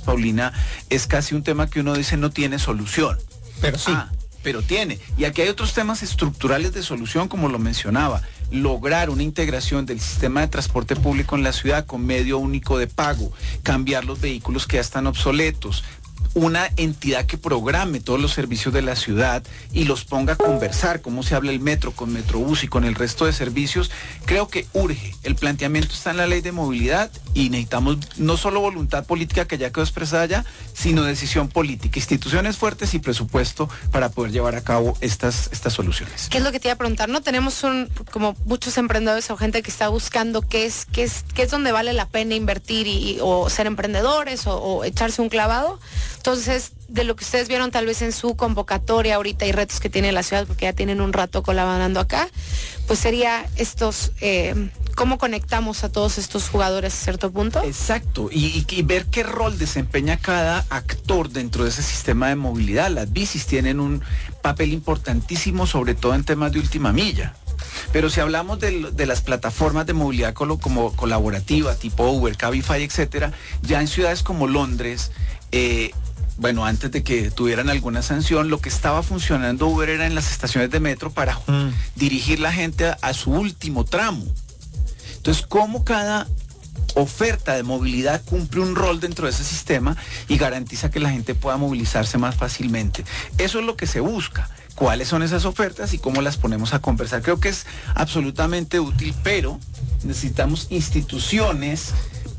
Paulina, 0.00 0.52
es 0.90 1.06
casi 1.06 1.34
un 1.34 1.42
tema 1.42 1.68
que 1.68 1.80
uno 1.80 1.94
dice 1.94 2.16
no 2.16 2.30
tiene 2.30 2.58
solución. 2.58 3.18
Pero 3.60 3.78
sí. 3.78 3.92
Ah, 3.94 4.10
pero 4.42 4.62
tiene. 4.62 4.98
Y 5.16 5.24
aquí 5.24 5.42
hay 5.42 5.48
otros 5.48 5.74
temas 5.74 6.02
estructurales 6.02 6.72
de 6.72 6.82
solución, 6.82 7.28
como 7.28 7.48
lo 7.48 7.58
mencionaba. 7.58 8.22
Lograr 8.50 9.10
una 9.10 9.22
integración 9.22 9.84
del 9.84 10.00
sistema 10.00 10.40
de 10.40 10.48
transporte 10.48 10.96
público 10.96 11.36
en 11.36 11.42
la 11.42 11.52
ciudad 11.52 11.84
con 11.86 12.06
medio 12.06 12.38
único 12.38 12.78
de 12.78 12.86
pago, 12.86 13.32
cambiar 13.62 14.04
los 14.04 14.20
vehículos 14.20 14.66
que 14.66 14.76
ya 14.76 14.80
están 14.80 15.06
obsoletos, 15.06 15.84
una 16.34 16.70
entidad 16.76 17.26
que 17.26 17.38
programe 17.38 18.00
todos 18.00 18.20
los 18.20 18.32
servicios 18.32 18.72
de 18.72 18.82
la 18.82 18.96
ciudad 18.96 19.42
y 19.72 19.84
los 19.84 20.04
ponga 20.04 20.34
a 20.34 20.36
conversar, 20.36 21.00
cómo 21.00 21.22
se 21.22 21.34
habla 21.34 21.50
el 21.50 21.60
metro 21.60 21.92
con 21.92 22.12
Metrobús 22.12 22.64
y 22.64 22.68
con 22.68 22.84
el 22.84 22.94
resto 22.94 23.26
de 23.26 23.32
servicios, 23.32 23.90
creo 24.24 24.48
que 24.48 24.66
urge. 24.72 25.14
El 25.22 25.34
planteamiento 25.34 25.92
está 25.92 26.10
en 26.10 26.18
la 26.18 26.26
ley 26.26 26.40
de 26.40 26.52
movilidad 26.52 27.10
y 27.34 27.50
necesitamos 27.50 27.98
no 28.16 28.36
solo 28.36 28.60
voluntad 28.60 29.04
política 29.04 29.46
que 29.46 29.58
ya 29.58 29.70
quedó 29.70 29.82
expresada 29.82 30.26
ya, 30.26 30.44
sino 30.74 31.02
decisión 31.02 31.48
política, 31.48 31.98
instituciones 31.98 32.56
fuertes 32.56 32.94
y 32.94 32.98
presupuesto 32.98 33.68
para 33.90 34.08
poder 34.08 34.32
llevar 34.32 34.54
a 34.56 34.62
cabo 34.62 34.96
estas, 35.00 35.48
estas 35.52 35.72
soluciones. 35.72 36.28
¿Qué 36.28 36.38
es 36.38 36.44
lo 36.44 36.52
que 36.52 36.60
te 36.60 36.68
iba 36.68 36.74
a 36.74 36.78
preguntar? 36.78 37.08
¿No? 37.08 37.20
Tenemos 37.20 37.64
un, 37.64 37.90
como 38.10 38.36
muchos 38.44 38.76
emprendedores 38.78 39.30
o 39.30 39.36
gente 39.36 39.62
que 39.62 39.70
está 39.70 39.88
buscando 39.88 40.42
qué 40.42 40.66
es, 40.66 40.86
qué 40.86 41.02
es, 41.04 41.24
qué 41.34 41.42
es 41.42 41.50
donde 41.50 41.72
vale 41.72 41.92
la 41.92 42.08
pena 42.08 42.34
invertir 42.34 42.86
y, 42.86 43.18
o 43.20 43.48
ser 43.50 43.66
emprendedores 43.66 44.46
o, 44.46 44.56
o 44.56 44.84
echarse 44.84 45.22
un 45.22 45.28
clavado. 45.28 45.80
Entonces, 46.16 46.72
de 46.88 47.04
lo 47.04 47.16
que 47.16 47.24
ustedes 47.24 47.48
vieron 47.48 47.70
tal 47.70 47.86
vez 47.86 48.02
en 48.02 48.12
su 48.12 48.34
convocatoria 48.34 49.16
ahorita 49.16 49.46
y 49.46 49.52
retos 49.52 49.78
que 49.78 49.90
tiene 49.90 50.10
la 50.12 50.22
ciudad, 50.22 50.46
porque 50.46 50.64
ya 50.64 50.72
tienen 50.72 51.00
un 51.00 51.12
rato 51.12 51.42
colaborando 51.42 52.00
acá, 52.00 52.28
pues 52.86 52.98
sería 52.98 53.46
estos, 53.56 54.12
eh, 54.20 54.70
cómo 54.94 55.18
conectamos 55.18 55.84
a 55.84 55.92
todos 55.92 56.18
estos 56.18 56.48
jugadores 56.48 56.94
a 56.94 56.96
cierto 56.96 57.30
punto. 57.30 57.62
Exacto, 57.62 58.30
y, 58.32 58.64
ver 58.82 59.06
qué 59.06 59.22
rol 59.22 59.58
desempeña 59.58 60.16
cada 60.16 60.64
actor 60.70 61.28
dentro 61.28 61.64
de 61.64 61.70
ese 61.70 61.82
sistema 61.82 62.28
de 62.28 62.36
movilidad. 62.36 62.90
Las 62.90 63.12
bicis 63.12 63.46
tienen 63.46 63.80
un 63.80 64.02
papel 64.42 64.72
importantísimo, 64.72 65.66
sobre 65.66 65.94
todo 65.94 66.14
en 66.14 66.24
temas 66.24 66.52
de 66.52 66.60
última 66.60 66.92
milla. 66.92 67.34
Pero 67.92 68.08
si 68.08 68.20
hablamos 68.20 68.60
de, 68.60 68.90
de, 68.92 69.06
las 69.06 69.20
plataformas 69.20 69.86
de 69.86 69.92
movilidad 69.92 70.32
como, 70.32 70.58
como 70.58 70.94
colaborativa, 70.94 71.74
tipo 71.74 72.08
Uber, 72.08 72.36
Cabify, 72.36 72.82
etcétera, 72.82 73.32
ya 73.62 73.80
en 73.80 73.88
ciudades 73.88 74.22
como 74.22 74.46
Londres, 74.46 75.10
eh, 75.52 75.92
bueno, 76.38 76.64
antes 76.64 76.92
de 76.92 77.02
que 77.02 77.30
tuvieran 77.30 77.68
alguna 77.68 78.00
sanción, 78.00 78.48
lo 78.48 78.60
que 78.60 78.68
estaba 78.68 79.02
funcionando 79.02 79.66
Uber 79.66 79.88
era 79.88 80.06
en 80.06 80.14
las 80.14 80.30
estaciones 80.30 80.70
de 80.70 80.78
metro 80.78 81.10
para 81.10 81.34
mm. 81.34 81.72
dirigir 81.96 82.38
la 82.38 82.52
gente 82.52 82.86
a, 82.86 82.96
a, 83.02 83.12
su 83.12 83.32
último 83.32 83.84
tramo. 83.84 84.24
Entonces, 85.16 85.44
¿cómo 85.46 85.84
cada 85.84 86.28
oferta 86.94 87.54
de 87.54 87.64
movilidad 87.64 88.22
cumple 88.24 88.60
un 88.60 88.76
rol 88.76 89.00
dentro 89.00 89.26
de 89.26 89.32
ese 89.32 89.42
sistema 89.42 89.96
y 90.28 90.36
garantiza 90.36 90.90
que 90.90 91.00
la 91.00 91.10
gente 91.10 91.34
pueda 91.34 91.56
movilizarse 91.56 92.18
más 92.18 92.36
fácilmente? 92.36 93.04
Eso 93.36 93.58
es 93.58 93.66
lo 93.66 93.76
que 93.76 93.88
se 93.88 93.98
busca. 93.98 94.48
¿Cuáles 94.76 95.08
son 95.08 95.24
esas 95.24 95.44
ofertas 95.44 95.92
y 95.92 95.98
cómo 95.98 96.22
las 96.22 96.36
ponemos 96.36 96.72
a 96.72 96.78
conversar? 96.78 97.22
Creo 97.22 97.40
que 97.40 97.48
es 97.48 97.66
absolutamente 97.96 98.78
útil, 98.78 99.12
pero 99.24 99.58
necesitamos 100.04 100.68
instituciones 100.70 101.94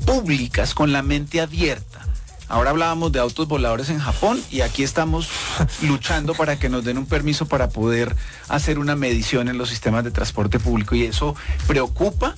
públicas 0.06 0.72
con 0.72 0.90
la 0.90 1.02
mente 1.02 1.42
abierta 1.42 2.09
Ahora 2.50 2.70
hablábamos 2.70 3.12
de 3.12 3.20
autos 3.20 3.46
voladores 3.46 3.90
en 3.90 4.00
Japón 4.00 4.42
y 4.50 4.62
aquí 4.62 4.82
estamos 4.82 5.28
luchando 5.82 6.34
para 6.34 6.58
que 6.58 6.68
nos 6.68 6.84
den 6.84 6.98
un 6.98 7.06
permiso 7.06 7.46
para 7.46 7.68
poder 7.68 8.16
hacer 8.48 8.80
una 8.80 8.96
medición 8.96 9.48
en 9.48 9.56
los 9.56 9.68
sistemas 9.68 10.02
de 10.02 10.10
transporte 10.10 10.58
público 10.58 10.96
y 10.96 11.04
eso 11.04 11.36
preocupa 11.68 12.34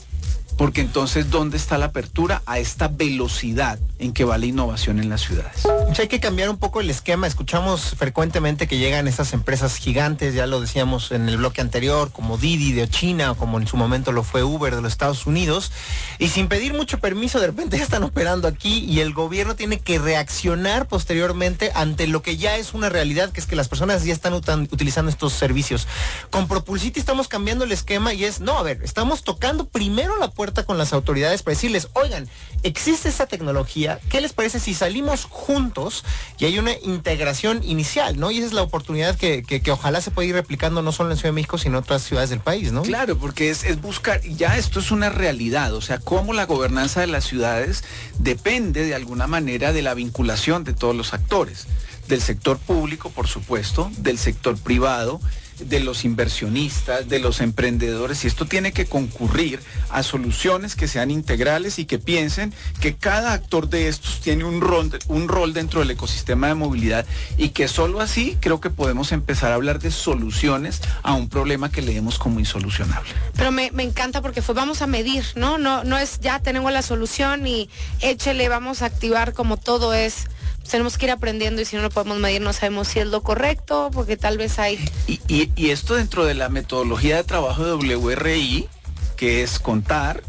porque 0.62 0.80
entonces, 0.80 1.28
¿dónde 1.28 1.56
está 1.56 1.76
la 1.76 1.86
apertura 1.86 2.40
a 2.46 2.60
esta 2.60 2.86
velocidad 2.86 3.80
en 3.98 4.12
que 4.12 4.24
va 4.24 4.38
la 4.38 4.46
innovación 4.46 5.00
en 5.00 5.08
las 5.08 5.22
ciudades? 5.22 5.66
Hay 5.98 6.06
que 6.06 6.20
cambiar 6.20 6.50
un 6.50 6.56
poco 6.56 6.80
el 6.80 6.88
esquema. 6.88 7.26
Escuchamos 7.26 7.96
frecuentemente 7.96 8.68
que 8.68 8.78
llegan 8.78 9.08
estas 9.08 9.32
empresas 9.32 9.74
gigantes, 9.74 10.34
ya 10.34 10.46
lo 10.46 10.60
decíamos 10.60 11.10
en 11.10 11.28
el 11.28 11.38
bloque 11.38 11.60
anterior, 11.62 12.12
como 12.12 12.38
Didi 12.38 12.74
de 12.74 12.88
China, 12.88 13.34
como 13.36 13.58
en 13.58 13.66
su 13.66 13.76
momento 13.76 14.12
lo 14.12 14.22
fue 14.22 14.44
Uber 14.44 14.76
de 14.76 14.82
los 14.82 14.92
Estados 14.92 15.26
Unidos, 15.26 15.72
y 16.20 16.28
sin 16.28 16.46
pedir 16.46 16.74
mucho 16.74 17.00
permiso, 17.00 17.40
de 17.40 17.48
repente 17.48 17.76
ya 17.78 17.82
están 17.82 18.04
operando 18.04 18.46
aquí 18.46 18.84
y 18.84 19.00
el 19.00 19.12
gobierno 19.12 19.56
tiene 19.56 19.80
que 19.80 19.98
reaccionar 19.98 20.86
posteriormente 20.86 21.72
ante 21.74 22.06
lo 22.06 22.22
que 22.22 22.36
ya 22.36 22.56
es 22.56 22.72
una 22.72 22.88
realidad, 22.88 23.32
que 23.32 23.40
es 23.40 23.46
que 23.46 23.56
las 23.56 23.66
personas 23.66 24.04
ya 24.04 24.12
están 24.12 24.32
utilizando 24.34 25.10
estos 25.10 25.32
servicios. 25.32 25.88
Con 26.30 26.46
Propulsity 26.46 27.00
estamos 27.00 27.26
cambiando 27.26 27.64
el 27.64 27.72
esquema 27.72 28.14
y 28.14 28.26
es, 28.26 28.38
no, 28.38 28.58
a 28.58 28.62
ver, 28.62 28.80
estamos 28.84 29.24
tocando 29.24 29.66
primero 29.66 30.16
la 30.20 30.30
puerta 30.30 30.51
con 30.64 30.78
las 30.78 30.92
autoridades 30.92 31.42
para 31.42 31.54
decirles, 31.54 31.88
oigan, 31.94 32.28
existe 32.62 33.08
esa 33.08 33.26
tecnología, 33.26 33.98
¿qué 34.08 34.20
les 34.20 34.32
parece 34.32 34.60
si 34.60 34.74
salimos 34.74 35.24
juntos 35.24 36.04
y 36.38 36.44
hay 36.44 36.58
una 36.58 36.72
integración 36.82 37.62
inicial, 37.64 38.18
¿no? 38.18 38.30
Y 38.30 38.38
esa 38.38 38.46
es 38.46 38.52
la 38.52 38.62
oportunidad 38.62 39.16
que, 39.16 39.42
que, 39.42 39.62
que 39.62 39.70
ojalá 39.70 40.00
se 40.00 40.10
pueda 40.10 40.28
ir 40.28 40.34
replicando 40.34 40.82
no 40.82 40.92
solo 40.92 41.10
en 41.10 41.16
Ciudad 41.16 41.30
de 41.30 41.34
México, 41.34 41.58
sino 41.58 41.78
en 41.78 41.84
otras 41.84 42.02
ciudades 42.02 42.30
del 42.30 42.40
país, 42.40 42.72
¿no? 42.72 42.82
Claro, 42.82 43.16
porque 43.16 43.50
es, 43.50 43.64
es 43.64 43.80
buscar, 43.80 44.20
ya 44.22 44.56
esto 44.56 44.80
es 44.80 44.90
una 44.90 45.08
realidad, 45.08 45.74
o 45.74 45.80
sea, 45.80 45.98
cómo 45.98 46.32
la 46.32 46.46
gobernanza 46.46 47.00
de 47.00 47.06
las 47.06 47.24
ciudades 47.24 47.84
depende 48.18 48.84
de 48.84 48.94
alguna 48.94 49.26
manera 49.26 49.72
de 49.72 49.82
la 49.82 49.94
vinculación 49.94 50.64
de 50.64 50.74
todos 50.74 50.94
los 50.94 51.14
actores, 51.14 51.66
del 52.08 52.20
sector 52.20 52.58
público, 52.58 53.10
por 53.10 53.26
supuesto, 53.26 53.90
del 53.98 54.18
sector 54.18 54.58
privado, 54.58 55.20
de 55.58 55.80
los 55.80 56.04
inversionistas, 56.04 57.08
de 57.08 57.18
los 57.18 57.40
emprendedores, 57.40 58.24
y 58.24 58.26
esto 58.26 58.46
tiene 58.46 58.72
que 58.72 58.86
concurrir 58.86 59.60
a 59.90 60.02
soluciones 60.02 60.74
que 60.74 60.88
sean 60.88 61.10
integrales 61.10 61.78
y 61.78 61.84
que 61.84 61.98
piensen 61.98 62.52
que 62.80 62.94
cada 62.94 63.32
actor 63.32 63.68
de 63.68 63.88
estos 63.88 64.20
tiene 64.20 64.44
un 64.44 64.60
rol, 64.60 64.98
un 65.08 65.28
rol 65.28 65.52
dentro 65.52 65.80
del 65.80 65.90
ecosistema 65.90 66.48
de 66.48 66.54
movilidad 66.54 67.06
y 67.36 67.50
que 67.50 67.68
solo 67.68 68.00
así 68.00 68.36
creo 68.40 68.60
que 68.60 68.70
podemos 68.70 69.12
empezar 69.12 69.52
a 69.52 69.56
hablar 69.56 69.78
de 69.78 69.90
soluciones 69.90 70.80
a 71.02 71.14
un 71.14 71.28
problema 71.28 71.70
que 71.70 71.82
leemos 71.82 72.18
como 72.18 72.40
insolucionable. 72.40 73.10
Pero 73.36 73.52
me, 73.52 73.70
me 73.72 73.82
encanta 73.82 74.22
porque 74.22 74.42
fue 74.42 74.54
vamos 74.54 74.82
a 74.82 74.86
medir, 74.86 75.24
¿no? 75.34 75.58
No, 75.58 75.84
no 75.84 75.98
es 75.98 76.20
ya 76.20 76.40
tenemos 76.40 76.72
la 76.72 76.82
solución 76.82 77.46
y 77.46 77.68
échele, 78.00 78.48
vamos 78.48 78.82
a 78.82 78.86
activar 78.86 79.32
como 79.32 79.56
todo 79.56 79.94
es 79.94 80.26
tenemos 80.70 80.98
que 80.98 81.06
ir 81.06 81.10
aprendiendo 81.10 81.60
y 81.62 81.64
si 81.64 81.76
no 81.76 81.82
lo 81.82 81.90
podemos 81.90 82.18
medir 82.18 82.40
no 82.40 82.52
sabemos 82.52 82.88
si 82.88 82.98
es 83.00 83.06
lo 83.06 83.22
correcto, 83.22 83.90
porque 83.92 84.16
tal 84.16 84.38
vez 84.38 84.58
hay... 84.58 84.78
Y, 85.06 85.70
esto 85.70 85.94
dentro 85.94 86.24
de 86.24 86.34
la 86.34 86.48
metodología 86.48 87.16
de 87.16 87.24
trabajo 87.24 87.64
de 87.64 87.96
WRI, 87.96 88.68
que 89.16 89.42
es 89.42 89.58
contar, 89.58 90.22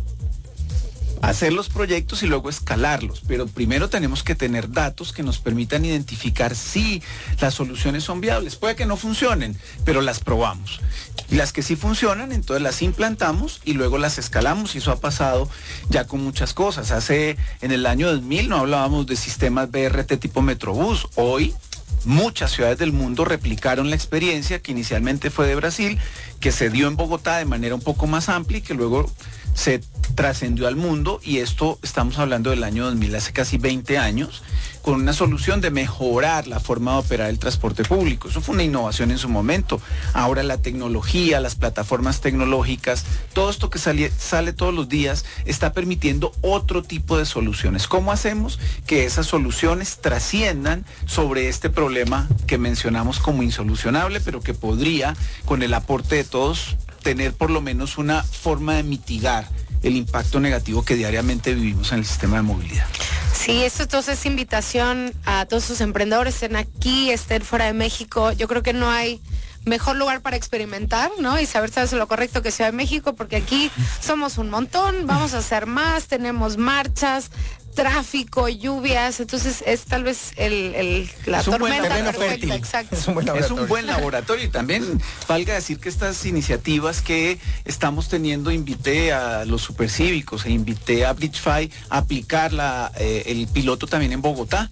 hacer 1.23 1.53
los 1.53 1.69
proyectos 1.69 2.21
y 2.21 2.27
luego 2.27 2.49
escalarlos. 2.49 3.21
Pero 3.25 3.47
primero 3.47 3.89
tenemos 3.89 4.23
que 4.23 4.35
tener 4.35 4.69
datos 4.69 5.13
que 5.13 5.23
nos 5.23 5.39
permitan 5.39 5.85
identificar 5.85 6.53
si 6.53 7.01
las 7.39 7.53
soluciones 7.53 8.03
son 8.03 8.19
viables. 8.19 8.57
Puede 8.57 8.75
que 8.75 8.85
no 8.85 8.97
funcionen, 8.97 9.57
pero 9.85 10.01
las 10.01 10.19
probamos. 10.19 10.81
Y 11.29 11.35
las 11.35 11.53
que 11.53 11.63
sí 11.63 11.77
funcionan, 11.77 12.33
entonces 12.33 12.61
las 12.61 12.81
implantamos 12.81 13.61
y 13.63 13.73
luego 13.73 13.97
las 13.97 14.17
escalamos. 14.17 14.75
Y 14.75 14.79
eso 14.79 14.91
ha 14.91 14.99
pasado 14.99 15.49
ya 15.89 16.05
con 16.05 16.21
muchas 16.21 16.53
cosas. 16.53 16.91
Hace, 16.91 17.37
en 17.61 17.71
el 17.71 17.85
año 17.85 18.11
2000 18.11 18.49
no 18.49 18.57
hablábamos 18.57 19.07
de 19.07 19.15
sistemas 19.15 19.71
BRT 19.71 20.19
tipo 20.19 20.41
Metrobús. 20.41 21.07
Hoy 21.15 21.55
muchas 22.03 22.51
ciudades 22.51 22.77
del 22.77 22.91
mundo 22.91 23.23
replicaron 23.23 23.89
la 23.89 23.95
experiencia 23.95 24.61
que 24.61 24.73
inicialmente 24.73 25.29
fue 25.29 25.47
de 25.47 25.55
Brasil, 25.55 25.97
que 26.41 26.51
se 26.51 26.69
dio 26.69 26.89
en 26.89 26.97
Bogotá 26.97 27.37
de 27.37 27.45
manera 27.45 27.75
un 27.75 27.81
poco 27.81 28.07
más 28.07 28.27
amplia 28.27 28.57
y 28.57 28.61
que 28.61 28.73
luego 28.73 29.09
se 29.53 29.81
trascendió 30.15 30.67
al 30.67 30.75
mundo 30.75 31.19
y 31.23 31.37
esto 31.39 31.79
estamos 31.81 32.19
hablando 32.19 32.49
del 32.49 32.63
año 32.63 32.85
2000, 32.85 33.15
hace 33.15 33.33
casi 33.33 33.57
20 33.57 33.97
años, 33.97 34.43
con 34.81 34.95
una 34.95 35.13
solución 35.13 35.61
de 35.61 35.71
mejorar 35.71 36.45
la 36.47 36.59
forma 36.59 36.93
de 36.93 36.97
operar 36.99 37.29
el 37.29 37.39
transporte 37.39 37.83
público. 37.83 38.27
Eso 38.27 38.41
fue 38.41 38.53
una 38.53 38.63
innovación 38.63 39.11
en 39.11 39.17
su 39.17 39.29
momento. 39.29 39.81
Ahora 40.13 40.43
la 40.43 40.57
tecnología, 40.57 41.39
las 41.39 41.55
plataformas 41.55 42.19
tecnológicas, 42.19 43.05
todo 43.31 43.49
esto 43.49 43.69
que 43.69 43.79
sale, 43.79 44.11
sale 44.11 44.51
todos 44.51 44.73
los 44.73 44.89
días 44.89 45.25
está 45.45 45.71
permitiendo 45.71 46.33
otro 46.41 46.83
tipo 46.83 47.17
de 47.17 47.25
soluciones. 47.25 47.87
¿Cómo 47.87 48.11
hacemos 48.11 48.59
que 48.85 49.05
esas 49.05 49.25
soluciones 49.25 49.99
trasciendan 49.99 50.85
sobre 51.05 51.47
este 51.47 51.69
problema 51.69 52.27
que 52.45 52.57
mencionamos 52.57 53.19
como 53.19 53.41
insolucionable, 53.41 54.19
pero 54.19 54.41
que 54.41 54.53
podría, 54.53 55.15
con 55.45 55.63
el 55.63 55.73
aporte 55.73 56.15
de 56.15 56.23
todos, 56.25 56.75
tener 57.03 57.33
por 57.33 57.51
lo 57.51 57.61
menos 57.61 57.99
una 57.99 58.23
forma 58.23 58.75
de 58.75 58.83
mitigar 58.83 59.47
el 59.83 59.95
impacto 59.95 60.39
negativo 60.39 60.83
que 60.83 60.95
diariamente 60.95 61.53
vivimos 61.53 61.91
en 61.91 61.99
el 61.99 62.05
sistema 62.05 62.37
de 62.37 62.43
movilidad. 62.43 62.87
Sí, 63.33 63.63
esto 63.63 63.83
entonces 63.83 64.19
es 64.19 64.25
invitación 64.25 65.13
a 65.25 65.45
todos 65.45 65.65
sus 65.65 65.81
emprendedores, 65.81 66.35
estén 66.35 66.55
aquí, 66.55 67.11
estén 67.11 67.41
fuera 67.41 67.65
de 67.65 67.73
México. 67.73 68.31
Yo 68.31 68.47
creo 68.47 68.63
que 68.63 68.73
no 68.73 68.89
hay 68.89 69.21
mejor 69.65 69.97
lugar 69.97 70.21
para 70.21 70.35
experimentar, 70.35 71.11
¿no? 71.19 71.39
Y 71.39 71.45
saber 71.45 71.71
si 71.87 71.95
lo 71.95 72.07
correcto 72.07 72.41
que 72.41 72.51
Ciudad 72.51 72.71
de 72.71 72.77
México, 72.77 73.13
porque 73.13 73.35
aquí 73.35 73.71
somos 74.01 74.37
un 74.37 74.49
montón, 74.49 75.07
vamos 75.07 75.33
a 75.33 75.39
hacer 75.39 75.65
más, 75.65 76.07
tenemos 76.07 76.57
marchas, 76.57 77.29
tráfico, 77.73 78.47
lluvias, 78.47 79.19
entonces 79.19 79.63
es 79.65 79.85
tal 79.85 80.03
vez 80.03 80.31
el, 80.37 81.09
la 81.25 81.43
tormenta 81.43 81.89
perfecta, 81.89 82.55
exacto. 82.55 82.95
Es 82.95 83.07
un, 83.07 83.13
buen 83.15 83.27
es 83.37 83.51
un 83.51 83.67
buen 83.67 83.87
laboratorio 83.87 84.45
y 84.45 84.49
también 84.49 85.01
valga 85.27 85.53
decir 85.53 85.79
que 85.79 85.89
estas 85.89 86.25
iniciativas 86.25 87.01
que 87.01 87.39
estamos 87.65 88.09
teniendo, 88.09 88.51
invité 88.51 89.13
a 89.13 89.45
los 89.45 89.61
supercívicos 89.61 90.45
e 90.45 90.51
invité 90.51 91.05
a 91.05 91.13
Bridgefy 91.13 91.71
a 91.89 91.97
aplicar 91.97 92.53
la, 92.53 92.91
eh, 92.97 93.23
el 93.27 93.47
piloto 93.47 93.87
también 93.87 94.13
en 94.13 94.21
Bogotá 94.21 94.69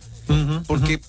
porque 0.68 1.02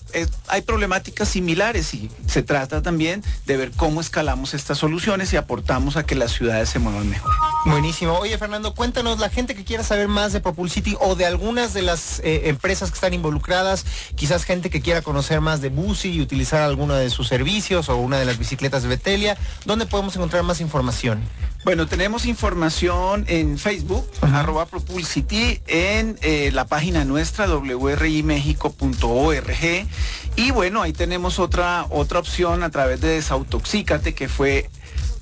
hay 0.47 0.61
problemáticas 0.61 1.29
similares 1.29 1.93
y 1.93 2.09
se 2.27 2.43
trata 2.43 2.81
también 2.81 3.23
de 3.45 3.57
ver 3.57 3.71
cómo 3.71 4.01
escalamos 4.01 4.53
estas 4.53 4.77
soluciones 4.77 5.31
y 5.33 5.37
aportamos 5.37 5.97
a 5.97 6.05
que 6.05 6.15
las 6.15 6.31
ciudades 6.31 6.69
se 6.69 6.79
muevan 6.79 7.09
mejor. 7.09 7.31
Buenísimo. 7.65 8.19
Oye, 8.19 8.37
Fernando, 8.37 8.75
cuéntanos, 8.75 9.19
la 9.19 9.29
gente 9.29 9.55
que 9.55 9.63
quiera 9.63 9.83
saber 9.83 10.09
más 10.09 10.33
de 10.33 10.41
Propulsity 10.41 10.97
o 10.99 11.15
de 11.15 11.25
algunas 11.25 11.73
de 11.73 11.81
las 11.81 12.19
eh, 12.19 12.49
empresas 12.49 12.89
que 12.89 12.95
están 12.95 13.13
involucradas, 13.13 13.85
quizás 14.15 14.43
gente 14.43 14.69
que 14.69 14.81
quiera 14.81 15.01
conocer 15.01 15.39
más 15.39 15.61
de 15.61 15.69
Busi 15.69 16.11
y 16.11 16.19
utilizar 16.19 16.61
alguno 16.61 16.95
de 16.95 17.09
sus 17.09 17.29
servicios 17.29 17.87
o 17.87 17.95
una 17.95 18.19
de 18.19 18.25
las 18.25 18.37
bicicletas 18.37 18.83
de 18.83 18.89
Betelia, 18.89 19.37
¿dónde 19.65 19.85
podemos 19.85 20.13
encontrar 20.17 20.43
más 20.43 20.59
información? 20.59 21.23
Bueno, 21.63 21.87
tenemos 21.87 22.25
información 22.25 23.23
en 23.29 23.57
Facebook, 23.57 24.05
arroba 24.21 24.65
Propulsity, 24.65 25.61
en 25.65 26.19
eh, 26.21 26.51
la 26.51 26.65
página 26.65 27.05
nuestra 27.05 27.47
wrimexico.org 27.47 29.87
y 30.35 30.51
bueno, 30.51 30.81
ahí 30.81 30.91
tenemos 30.91 31.39
otra, 31.39 31.85
otra 31.89 32.19
opción 32.19 32.61
a 32.63 32.71
través 32.71 32.99
de 32.99 33.07
Desautoxícate, 33.07 34.13
que 34.13 34.27
fue 34.27 34.69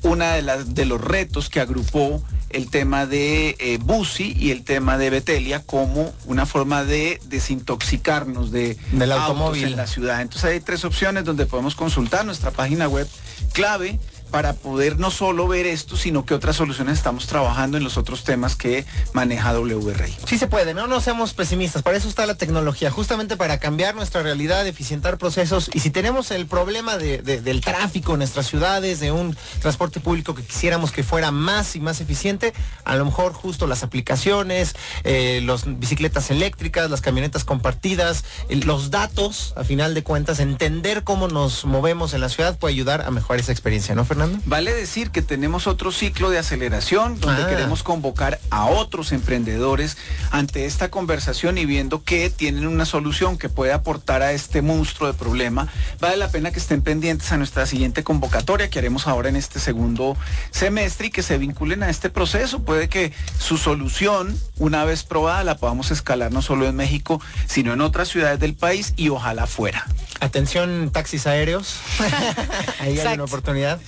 una 0.03 0.33
de 0.33 0.41
las 0.41 0.73
de 0.73 0.85
los 0.85 1.01
retos 1.01 1.49
que 1.49 1.59
agrupó 1.59 2.23
el 2.49 2.69
tema 2.69 3.05
de 3.05 3.55
eh, 3.59 3.77
Busi 3.81 4.35
y 4.37 4.51
el 4.51 4.63
tema 4.63 4.97
de 4.97 5.09
Betelia 5.09 5.61
como 5.61 6.13
una 6.25 6.45
forma 6.45 6.83
de 6.83 7.19
desintoxicarnos 7.25 8.51
de 8.51 8.77
del 8.91 9.11
automóvil 9.11 9.63
en 9.63 9.77
la 9.77 9.87
ciudad. 9.87 10.21
Entonces 10.21 10.51
hay 10.51 10.59
tres 10.59 10.83
opciones 10.83 11.23
donde 11.23 11.45
podemos 11.45 11.75
consultar 11.75 12.25
nuestra 12.25 12.51
página 12.51 12.87
web 12.87 13.07
clave 13.53 13.99
para 14.31 14.53
poder 14.53 14.97
no 14.97 15.11
solo 15.11 15.47
ver 15.47 15.65
esto, 15.65 15.97
sino 15.97 16.25
que 16.25 16.33
otras 16.33 16.55
soluciones 16.55 16.97
estamos 16.97 17.27
trabajando 17.27 17.77
en 17.77 17.83
los 17.83 17.97
otros 17.97 18.23
temas 18.23 18.55
que 18.55 18.85
maneja 19.13 19.53
WRI. 19.59 20.15
Sí 20.25 20.37
se 20.37 20.47
puede, 20.47 20.73
no 20.73 20.87
no 20.87 21.01
seamos 21.01 21.33
pesimistas, 21.33 21.83
para 21.83 21.97
eso 21.97 22.07
está 22.07 22.25
la 22.25 22.35
tecnología, 22.35 22.89
justamente 22.89 23.37
para 23.37 23.59
cambiar 23.59 23.93
nuestra 23.93 24.23
realidad, 24.23 24.65
eficientar 24.65 25.17
procesos 25.17 25.69
y 25.73 25.81
si 25.81 25.89
tenemos 25.89 26.31
el 26.31 26.47
problema 26.47 26.97
del 26.97 27.61
tráfico 27.61 28.13
en 28.13 28.19
nuestras 28.19 28.47
ciudades, 28.47 28.99
de 28.99 29.11
un 29.11 29.35
transporte 29.61 29.99
público 29.99 30.33
que 30.33 30.43
quisiéramos 30.43 30.91
que 30.91 31.03
fuera 31.03 31.31
más 31.31 31.75
y 31.75 31.81
más 31.81 31.99
eficiente, 31.99 32.53
a 32.85 32.95
lo 32.95 33.05
mejor 33.05 33.33
justo 33.33 33.67
las 33.67 33.83
aplicaciones, 33.83 34.75
eh, 35.03 35.41
las 35.45 35.63
bicicletas 35.79 36.31
eléctricas, 36.31 36.89
las 36.89 37.01
camionetas 37.01 37.43
compartidas, 37.43 38.23
los 38.49 38.91
datos, 38.91 39.53
a 39.57 39.63
final 39.63 39.93
de 39.93 40.03
cuentas, 40.03 40.39
entender 40.39 41.03
cómo 41.03 41.27
nos 41.27 41.65
movemos 41.65 42.13
en 42.13 42.21
la 42.21 42.29
ciudad 42.29 42.57
puede 42.57 42.73
ayudar 42.73 43.01
a 43.01 43.11
mejorar 43.11 43.41
esa 43.41 43.51
experiencia, 43.51 43.93
¿no, 43.95 44.05
Fernando? 44.05 44.20
Vale 44.45 44.73
decir 44.73 45.11
que 45.11 45.21
tenemos 45.21 45.67
otro 45.67 45.91
ciclo 45.91 46.29
de 46.29 46.39
aceleración 46.39 47.19
donde 47.19 47.43
ah. 47.43 47.47
queremos 47.47 47.83
convocar 47.83 48.39
a 48.49 48.65
otros 48.65 49.11
emprendedores 49.11 49.97
ante 50.31 50.65
esta 50.65 50.89
conversación 50.89 51.57
y 51.57 51.65
viendo 51.65 52.03
que 52.03 52.29
tienen 52.29 52.67
una 52.67 52.85
solución 52.85 53.37
que 53.37 53.49
puede 53.49 53.73
aportar 53.73 54.21
a 54.21 54.31
este 54.31 54.61
monstruo 54.61 55.11
de 55.11 55.17
problema. 55.17 55.67
Vale 55.99 56.17
la 56.17 56.29
pena 56.29 56.51
que 56.51 56.59
estén 56.59 56.81
pendientes 56.81 57.31
a 57.31 57.37
nuestra 57.37 57.65
siguiente 57.65 58.03
convocatoria 58.03 58.69
que 58.69 58.79
haremos 58.79 59.07
ahora 59.07 59.29
en 59.29 59.35
este 59.35 59.59
segundo 59.59 60.17
semestre 60.51 61.07
y 61.07 61.11
que 61.11 61.23
se 61.23 61.37
vinculen 61.37 61.83
a 61.83 61.89
este 61.89 62.09
proceso. 62.09 62.63
Puede 62.63 62.89
que 62.89 63.13
su 63.39 63.57
solución, 63.57 64.37
una 64.57 64.85
vez 64.85 65.03
probada, 65.03 65.43
la 65.43 65.57
podamos 65.57 65.91
escalar 65.91 66.31
no 66.31 66.41
solo 66.41 66.67
en 66.67 66.75
México, 66.75 67.21
sino 67.47 67.73
en 67.73 67.81
otras 67.81 68.09
ciudades 68.09 68.39
del 68.39 68.55
país 68.55 68.93
y 68.95 69.09
ojalá 69.09 69.47
fuera. 69.47 69.87
Atención 70.19 70.91
taxis 70.91 71.27
aéreos. 71.27 71.77
Ahí 72.79 72.99
hay 72.99 73.13
una 73.15 73.23
oportunidad. 73.23 73.79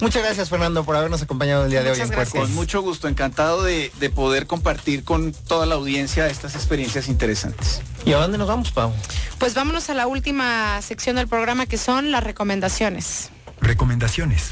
Muchas 0.00 0.22
gracias 0.22 0.48
Fernando 0.48 0.84
por 0.84 0.96
habernos 0.96 1.22
acompañado 1.22 1.64
el 1.64 1.70
día 1.70 1.82
de 1.82 1.90
hoy 1.90 2.00
en 2.00 2.10
Con 2.10 2.54
mucho 2.54 2.82
gusto, 2.82 3.08
encantado 3.08 3.62
de, 3.62 3.92
de, 3.98 4.10
poder 4.10 4.46
compartir 4.46 5.04
con 5.04 5.32
toda 5.32 5.66
la 5.66 5.74
audiencia 5.74 6.26
estas 6.28 6.54
experiencias 6.54 7.08
interesantes. 7.08 7.82
¿Y 8.04 8.12
a 8.12 8.18
dónde 8.18 8.38
nos 8.38 8.48
vamos, 8.48 8.70
Pau? 8.72 8.92
Pues 9.38 9.54
vámonos 9.54 9.90
a 9.90 9.94
la 9.94 10.06
última 10.06 10.80
sección 10.82 11.16
del 11.16 11.28
programa 11.28 11.66
que 11.66 11.78
son 11.78 12.10
las 12.10 12.24
recomendaciones. 12.24 13.30
Recomendaciones. 13.60 14.48